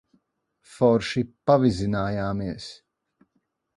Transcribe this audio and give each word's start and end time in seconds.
Forši 0.75 1.23
pavizinājāmies. 1.51 2.71